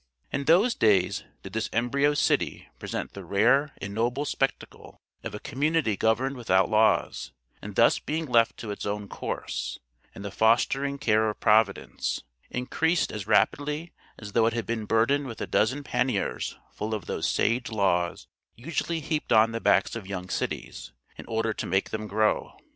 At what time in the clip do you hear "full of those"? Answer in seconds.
16.73-17.29